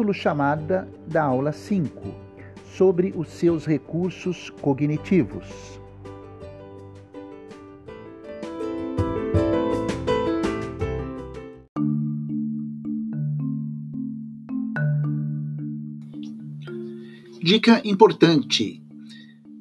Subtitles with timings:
[0.00, 1.92] capítulo chamada da aula 5,
[2.74, 5.44] sobre os seus recursos cognitivos.
[17.42, 18.82] Dica importante.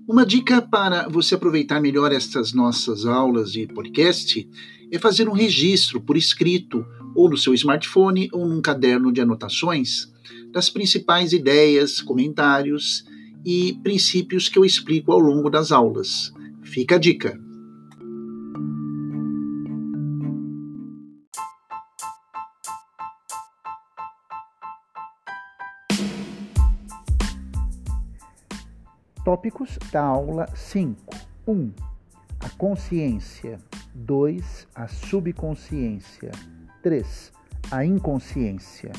[0.08, 4.50] Uma dica para você aproveitar melhor estas nossas aulas de podcast
[4.90, 10.09] é fazer um registro por escrito ou no seu smartphone ou num caderno de anotações
[10.52, 13.06] das principais ideias, comentários
[13.46, 16.32] e princípios que eu explico ao longo das aulas.
[16.64, 17.40] Fica a dica.
[29.24, 31.16] Tópicos da aula 5.
[31.48, 31.52] 1.
[31.52, 31.72] Um,
[32.40, 33.60] a consciência.
[33.94, 34.68] 2.
[34.74, 36.32] A subconsciência.
[36.82, 37.32] 3.
[37.70, 38.92] A inconsciência.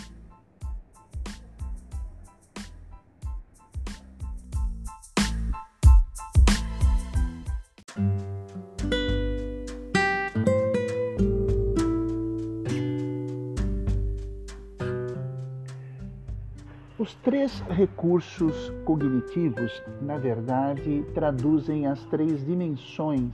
[17.00, 23.32] Os três recursos cognitivos, na verdade, traduzem as três dimensões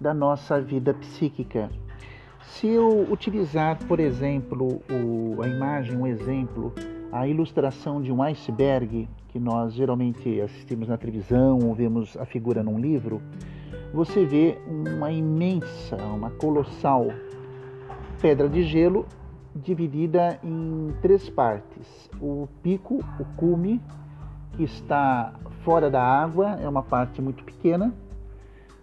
[0.00, 1.70] da nossa vida psíquica.
[2.40, 6.72] Se eu utilizar, por exemplo, o, a imagem, um exemplo,
[7.12, 12.64] a ilustração de um iceberg, que nós geralmente assistimos na televisão ou vemos a figura
[12.64, 13.22] num livro,
[13.94, 17.06] você vê uma imensa, uma colossal
[18.20, 19.06] pedra de gelo
[19.54, 22.10] dividida em três partes.
[22.20, 23.80] O pico, o cume,
[24.52, 27.92] que está fora da água, é uma parte muito pequena.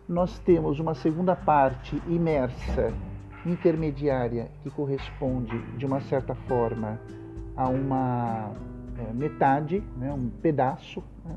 [0.07, 2.93] Nós temos uma segunda parte imersa,
[3.45, 6.99] intermediária, que corresponde, de uma certa forma,
[7.55, 8.52] a uma
[8.97, 11.35] é, metade, né, um pedaço né,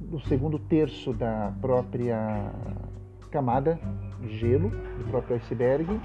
[0.00, 2.50] do segundo terço da própria
[3.30, 3.78] camada
[4.20, 6.00] de gelo, do próprio iceberg.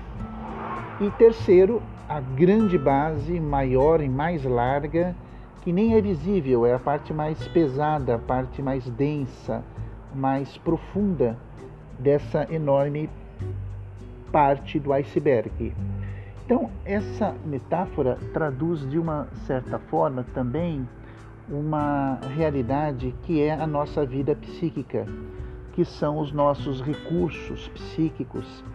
[1.01, 5.15] E terceiro, a grande base, maior e mais larga,
[5.61, 9.63] que nem é visível, é a parte mais pesada, a parte mais densa,
[10.13, 11.37] mais profunda
[11.97, 13.09] dessa enorme
[14.29, 15.73] parte do iceberg.
[16.43, 20.85] Então, essa metáfora traduz de uma certa forma também
[21.49, 25.05] uma realidade que é a nossa vida psíquica,
[25.71, 28.65] que são os nossos recursos psíquicos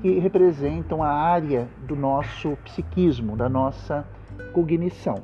[0.00, 4.06] que representam a área do nosso psiquismo, da nossa
[4.52, 5.16] cognição.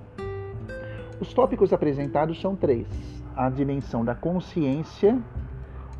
[1.21, 2.87] Os tópicos apresentados são três:
[3.37, 5.19] a dimensão da consciência,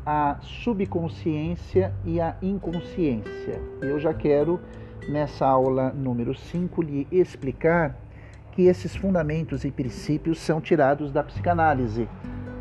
[0.05, 3.61] a subconsciência e a inconsciência.
[3.81, 4.59] Eu já quero,
[5.09, 7.95] nessa aula número 5, lhe explicar
[8.51, 12.07] que esses fundamentos e princípios são tirados da psicanálise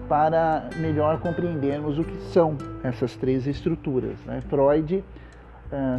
[0.09, 4.19] para melhor compreendermos o que são essas três estruturas.
[4.27, 4.43] Né?
[4.49, 5.05] Freud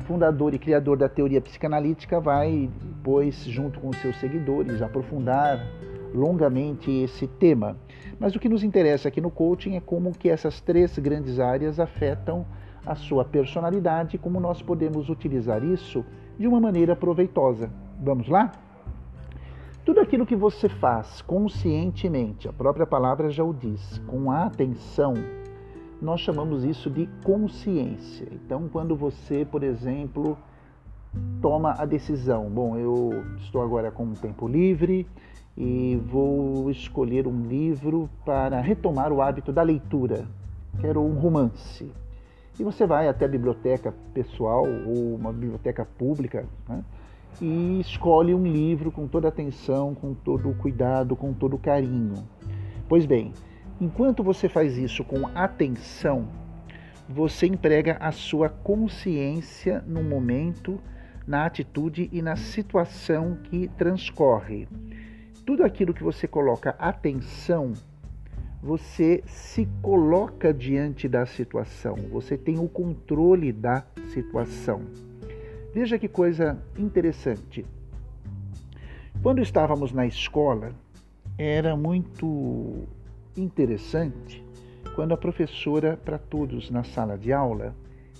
[0.05, 2.69] fundador e criador da teoria psicanalítica, vai,
[3.03, 5.65] pois, junto com seus seguidores, aprofundar
[6.13, 7.77] longamente esse tema.
[8.19, 11.79] Mas o que nos interessa aqui no coaching é como que essas três grandes áreas
[11.79, 12.45] afetam
[12.85, 16.05] a sua personalidade e como nós podemos utilizar isso
[16.37, 17.69] de uma maneira proveitosa.
[17.99, 18.51] Vamos lá?
[19.83, 25.13] Tudo aquilo que você faz conscientemente, a própria palavra já o diz, com atenção,
[26.01, 28.27] nós chamamos isso de consciência.
[28.31, 30.37] Então, quando você, por exemplo,
[31.41, 35.07] toma a decisão, bom, eu estou agora com um tempo livre
[35.57, 40.27] e vou escolher um livro para retomar o hábito da leitura.
[40.79, 41.89] Quero um romance.
[42.59, 46.83] E você vai até a biblioteca pessoal ou uma biblioteca pública né,
[47.41, 52.15] e escolhe um livro com toda atenção, com todo cuidado, com todo carinho.
[52.87, 53.33] Pois bem,
[53.79, 56.27] Enquanto você faz isso com atenção,
[57.09, 60.79] você emprega a sua consciência no momento,
[61.27, 64.67] na atitude e na situação que transcorre.
[65.45, 67.73] Tudo aquilo que você coloca atenção,
[68.63, 74.81] você se coloca diante da situação, você tem o controle da situação.
[75.73, 77.65] Veja que coisa interessante.
[79.21, 80.71] Quando estávamos na escola,
[81.37, 82.87] era muito
[83.37, 84.43] interessante
[84.95, 87.75] quando a professora, para todos na sala de aula,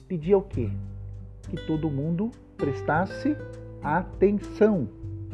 [0.07, 0.69] pedia o quê?
[1.49, 3.35] Que todo mundo prestasse
[3.81, 4.89] atenção.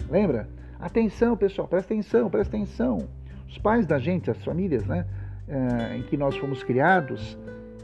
[0.09, 0.47] Lembra?
[0.79, 3.07] Atenção, pessoal, presta atenção, presta atenção.
[3.47, 5.05] Os pais da gente, as famílias né,
[5.47, 7.37] eh, em que nós fomos criados,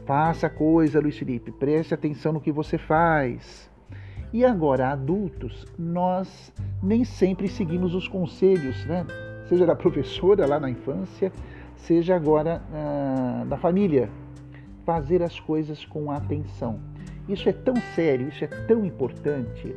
[0.06, 3.68] faça coisa, Luiz Felipe, preste atenção no que você faz.
[4.32, 6.52] E agora, adultos, nós
[6.82, 9.06] nem sempre seguimos os conselhos, né?
[9.48, 11.32] seja da professora lá na infância,
[11.78, 14.08] seja agora ah, da família.
[14.84, 16.80] Fazer as coisas com atenção.
[17.28, 19.74] Isso é tão sério, isso é tão importante,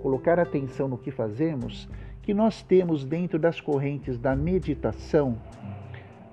[0.00, 1.86] colocar atenção no que fazemos,
[2.22, 5.36] que nós temos dentro das correntes da meditação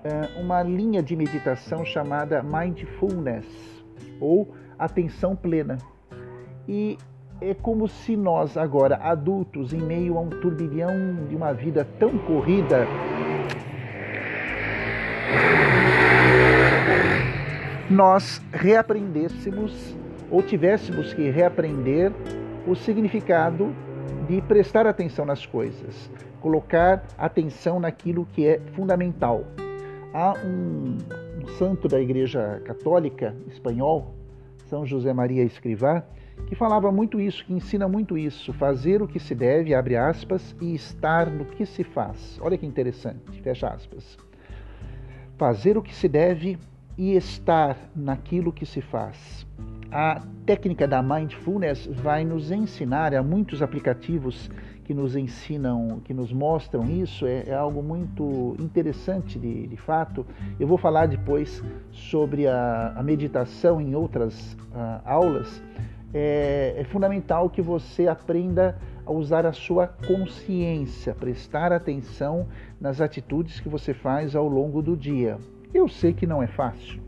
[0.03, 3.45] ah, uma linha de meditação chamada mindfulness
[4.19, 5.77] ou atenção plena.
[6.67, 6.97] E
[7.41, 12.17] é como se nós, agora adultos, em meio a um turbilhão de uma vida tão
[12.19, 12.87] corrida,
[17.91, 19.95] nós reaprendêssemos
[20.29, 22.13] ou tivéssemos que reaprender
[22.65, 23.75] o significado
[24.29, 26.09] de prestar atenção nas coisas,
[26.39, 29.43] colocar atenção naquilo que é fundamental.
[30.13, 30.97] Há um,
[31.43, 34.15] um santo da Igreja Católica espanhol,
[34.67, 36.03] São José Maria Escrivá,
[36.47, 40.55] que falava muito isso, que ensina muito isso, fazer o que se deve, abre aspas,
[40.61, 42.39] e estar no que se faz.
[42.41, 44.17] Olha que interessante, fecha aspas.
[45.37, 46.57] Fazer o que se deve
[47.01, 49.43] e estar naquilo que se faz.
[49.91, 54.51] A técnica da mindfulness vai nos ensinar, há muitos aplicativos
[54.83, 60.23] que nos ensinam, que nos mostram isso, é, é algo muito interessante de, de, fato.
[60.59, 65.59] Eu vou falar depois sobre a, a meditação em outras uh, aulas,
[66.13, 72.45] é, é fundamental que você aprenda a usar a sua consciência, prestar atenção
[72.79, 75.39] nas atitudes que você faz ao longo do dia.
[75.73, 77.01] Eu sei que não é fácil,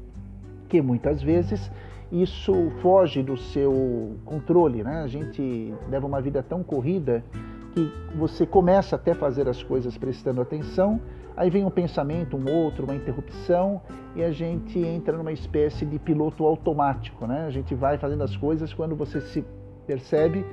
[0.69, 1.71] que muitas vezes
[2.11, 5.01] isso foge do seu controle, né?
[5.01, 7.23] A gente leva uma vida tão corrida
[7.73, 11.01] que você começa até a fazer as coisas prestando atenção,
[11.35, 13.81] Aí vem um pensamento, um outro, uma interrupção
[14.15, 17.45] e a gente entra numa espécie de piloto automático, né?
[17.47, 19.43] A gente vai fazendo as coisas quando você se
[19.87, 20.45] percebe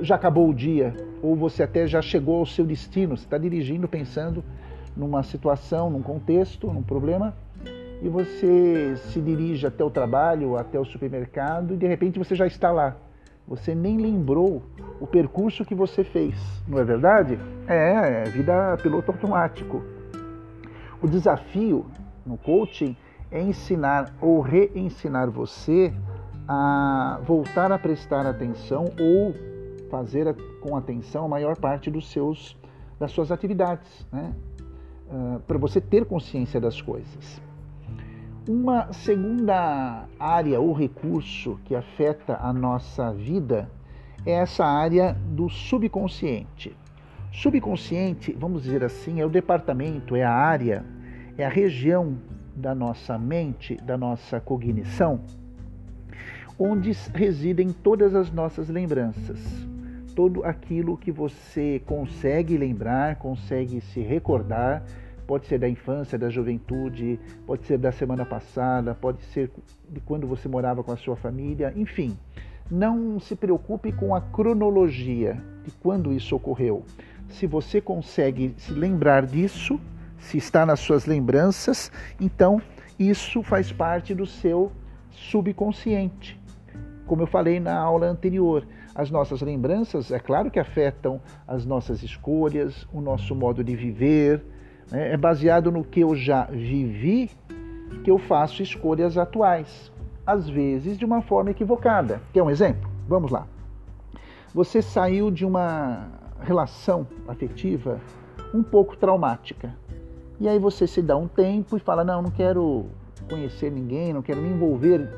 [0.00, 3.16] já acabou o dia ou você até já chegou ao seu destino.
[3.16, 4.44] Você está dirigindo pensando
[4.94, 7.34] numa situação, num contexto, num problema
[8.00, 12.46] e você se dirige até o trabalho, até o supermercado e de repente você já
[12.46, 12.96] está lá.
[13.46, 14.62] Você nem lembrou
[15.00, 16.36] o percurso que você fez,
[16.66, 17.38] não é verdade?
[17.66, 19.82] É, é vida piloto automático.
[21.00, 21.86] O desafio
[22.26, 22.96] no coaching
[23.30, 25.92] é ensinar ou reensinar você
[26.46, 29.34] a voltar a prestar atenção ou
[29.90, 32.56] fazer com atenção a maior parte dos seus
[32.98, 34.34] das suas atividades, né?
[35.08, 37.40] Uh, para você ter consciência das coisas.
[38.48, 43.70] Uma segunda área ou recurso que afeta a nossa vida
[44.24, 46.74] é essa área do subconsciente.
[47.30, 50.82] Subconsciente, vamos dizer assim, é o departamento, é a área,
[51.36, 52.16] é a região
[52.56, 55.20] da nossa mente, da nossa cognição,
[56.58, 59.38] onde residem todas as nossas lembranças.
[60.14, 64.82] Todo aquilo que você consegue lembrar, consegue se recordar,
[65.28, 69.48] pode ser da infância, da juventude, pode ser da semana passada, pode ser
[69.88, 72.18] de quando você morava com a sua família, enfim.
[72.68, 76.84] Não se preocupe com a cronologia de quando isso ocorreu
[77.28, 79.78] se você consegue se lembrar disso,
[80.18, 82.60] se está nas suas lembranças, então
[82.98, 84.72] isso faz parte do seu
[85.10, 86.38] subconsciente.
[87.06, 92.02] Como eu falei na aula anterior, as nossas lembranças, é claro que afetam as nossas
[92.02, 94.42] escolhas, o nosso modo de viver?
[94.92, 97.30] É baseado no que eu já vivi
[98.04, 99.92] que eu faço escolhas atuais,
[100.26, 102.20] às vezes de uma forma equivocada.
[102.32, 102.88] Quer um exemplo?
[103.06, 103.46] Vamos lá.
[104.54, 106.08] Você saiu de uma
[106.40, 108.00] relação afetiva
[108.54, 109.74] um pouco traumática.
[110.40, 112.86] E aí você se dá um tempo e fala: Não, não quero
[113.28, 115.08] conhecer ninguém, não quero me envolver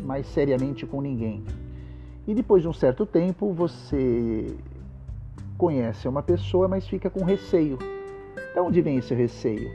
[0.00, 1.44] mais seriamente com ninguém.
[2.26, 4.56] E depois de um certo tempo você
[5.58, 7.78] conhece uma pessoa, mas fica com receio.
[8.54, 9.70] De onde vem esse receio?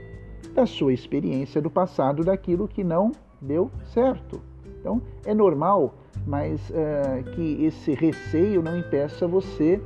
[0.53, 4.41] Da sua experiência do passado, daquilo que não deu certo.
[4.79, 5.95] Então é normal,
[6.25, 9.81] mas uh, que esse receio não impeça você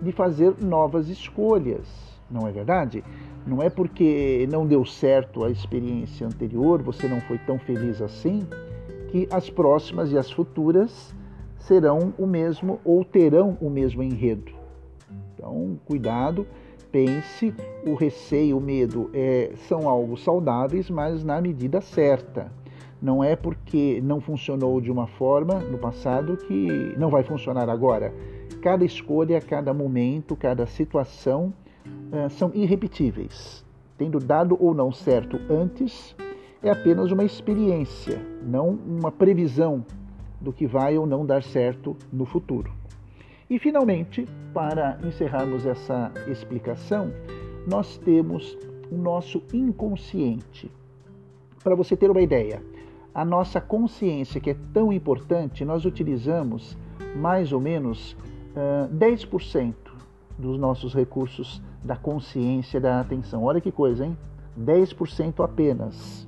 [0.00, 1.86] de fazer novas escolhas,
[2.30, 3.04] não é verdade?
[3.46, 8.46] Não é porque não deu certo a experiência anterior, você não foi tão feliz assim,
[9.08, 11.14] que as próximas e as futuras
[11.58, 14.52] serão o mesmo ou terão o mesmo enredo.
[15.34, 16.46] Então, cuidado,
[16.92, 17.54] pense,
[17.86, 22.52] o receio, o medo é, são algo saudáveis, mas na medida certa.
[23.00, 28.14] Não é porque não funcionou de uma forma no passado que não vai funcionar agora.
[28.60, 31.52] Cada escolha, cada momento, cada situação
[31.84, 33.64] uh, são irrepetíveis.
[33.98, 36.14] Tendo dado ou não certo antes,
[36.62, 39.84] é apenas uma experiência, não uma previsão
[40.40, 42.70] do que vai ou não dar certo no futuro.
[43.52, 47.12] E finalmente, para encerrarmos essa explicação,
[47.66, 48.56] nós temos
[48.90, 50.72] o nosso inconsciente.
[51.62, 52.62] Para você ter uma ideia,
[53.14, 56.78] a nossa consciência, que é tão importante, nós utilizamos
[57.14, 58.16] mais ou menos
[58.56, 59.74] uh, 10%
[60.38, 63.44] dos nossos recursos da consciência da atenção.
[63.44, 64.16] Olha que coisa, hein?
[64.58, 66.26] 10% apenas.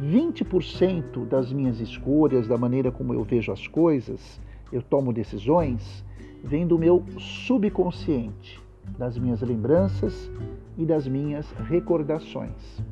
[0.00, 4.40] 20% das minhas escolhas, da maneira como eu vejo as coisas,
[4.72, 6.07] eu tomo decisões,
[6.42, 8.58] vem do meu subconsciente,
[8.98, 10.30] das minhas lembranças
[10.76, 12.82] e das minhas recordações.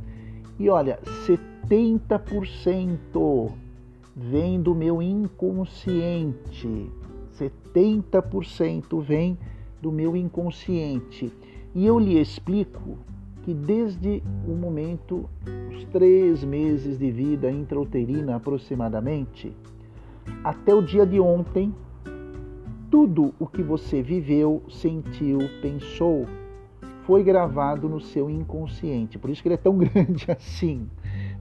[0.58, 3.52] E olha, 70%
[4.14, 6.90] vem do meu inconsciente.
[7.38, 9.38] 70% vem
[9.80, 11.32] do meu inconsciente.
[11.74, 12.98] E eu lhe explico
[13.42, 15.28] que desde o momento,
[15.70, 19.54] os três meses de vida intrauterina aproximadamente,
[20.42, 21.72] até o dia de ontem,
[22.96, 26.24] tudo o que você viveu, sentiu, pensou,
[27.02, 29.18] foi gravado no seu inconsciente.
[29.18, 30.88] Por isso que ele é tão grande assim.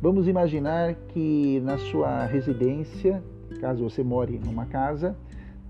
[0.01, 3.23] Vamos imaginar que na sua residência,
[3.61, 5.15] caso você more numa casa,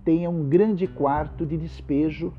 [0.04, 2.34] tenha um grande quarto de despejo,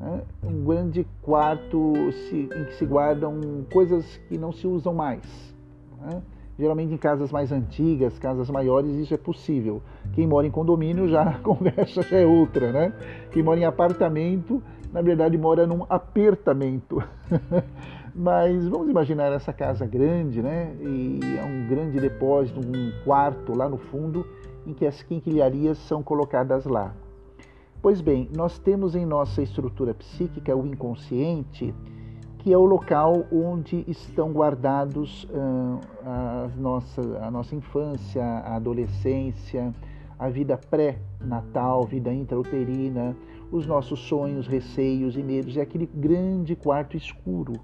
[0.00, 0.22] né?
[0.42, 1.92] um grande quarto
[2.32, 5.54] em que se guardam coisas que não se usam mais.
[6.00, 6.20] Né?
[6.58, 9.82] Geralmente em casas mais antigas, casas maiores, isso é possível.
[10.12, 12.92] Quem mora em condomínio já a conversa já é outra, né?
[13.32, 17.02] Quem mora em apartamento, na verdade mora num apertamento.
[18.14, 20.72] Mas vamos imaginar essa casa grande, né?
[20.80, 24.24] E é um grande depósito, um quarto lá no fundo,
[24.64, 26.94] em que as quinquilharias são colocadas lá.
[27.82, 31.74] Pois bem, nós temos em nossa estrutura psíquica o inconsciente,
[32.44, 39.72] que é o local onde estão guardados uh, a, nossa, a nossa infância, a adolescência,
[40.18, 43.16] a vida pré-natal, vida intrauterina,
[43.50, 47.54] os nossos sonhos, receios e medos, é aquele grande quarto escuro.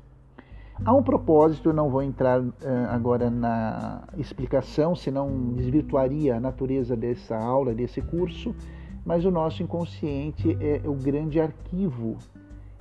[0.83, 2.55] Há um propósito, eu não vou entrar uh,
[2.89, 8.57] agora na explicação, senão desvirtuaria a natureza dessa aula, desse curso,
[9.05, 12.17] mas o nosso inconsciente é o grande arquivo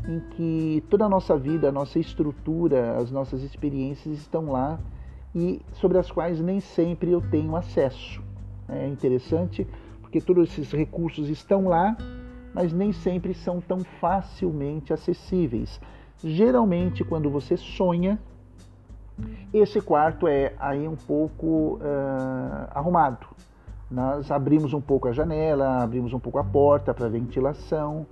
[0.07, 4.79] em que toda a nossa vida, a nossa estrutura, as nossas experiências estão lá
[5.35, 8.21] e sobre as quais nem sempre eu tenho acesso.
[8.67, 9.67] É interessante
[10.01, 11.95] porque todos esses recursos estão lá,
[12.53, 15.79] mas nem sempre são tão facilmente acessíveis.
[16.23, 18.19] Geralmente, quando você sonha,
[19.53, 23.27] esse quarto é aí um pouco uh, arrumado.
[23.89, 28.05] Nós abrimos um pouco a janela, abrimos um pouco a porta para ventilação,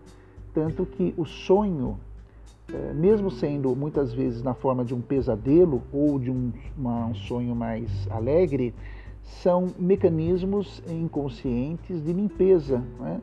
[0.57, 1.99] tanto que o sonho,
[2.73, 7.13] é, mesmo sendo muitas vezes na forma de um pesadelo ou de um, uma, um
[7.13, 8.73] sonho mais alegre,
[9.21, 13.21] são mecanismos inconscientes de limpeza né?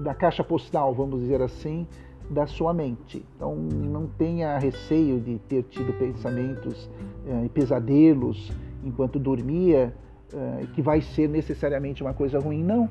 [0.00, 1.86] da caixa postal, vamos dizer assim,
[2.28, 3.24] da sua mente.
[3.36, 6.90] Então não tenha receio de ter tido pensamentos
[7.24, 8.50] e eh, pesadelos
[8.82, 9.94] enquanto dormia,
[10.34, 12.64] eh, que vai ser necessariamente uma coisa ruim.
[12.64, 12.90] Não.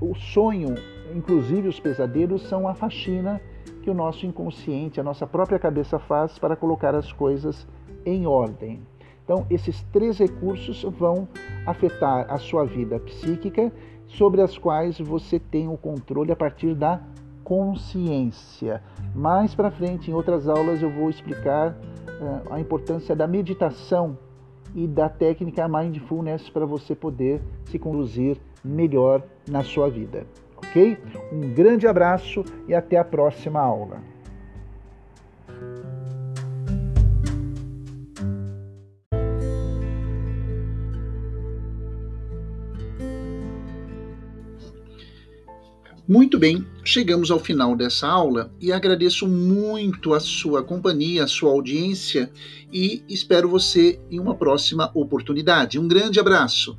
[0.00, 0.76] O sonho
[1.14, 3.40] inclusive os pesadelos, são a faxina
[3.82, 7.66] que o nosso inconsciente, a nossa própria cabeça faz para colocar as coisas
[8.04, 8.80] em ordem.
[9.24, 11.28] Então, esses três recursos vão
[11.66, 13.70] afetar a sua vida psíquica,
[14.06, 17.00] sobre as quais você tem o controle a partir da
[17.44, 18.82] consciência.
[19.14, 24.16] Mais para frente, em outras aulas, eu vou explicar uh, a importância da meditação
[24.74, 30.26] e da técnica mindfulness para você poder se conduzir melhor na sua vida
[30.58, 30.98] ok?
[31.32, 34.02] Um grande abraço e até a próxima aula.
[46.08, 51.50] Muito bem, chegamos ao final dessa aula e agradeço muito a sua companhia, a sua
[51.50, 52.30] audiência
[52.72, 55.78] e espero você em uma próxima oportunidade.
[55.78, 56.78] Um grande abraço.